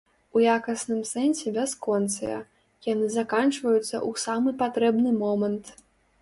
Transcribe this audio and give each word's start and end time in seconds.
У 0.37 0.41
якасным 0.51 1.01
сэнсе 1.09 1.47
бясконцыя, 1.57 2.37
яны 2.93 3.11
заканчваюцца 3.17 3.79
ў 3.83 4.11
самы 4.25 4.55
патрэбны 4.63 5.15
момант. 5.21 5.65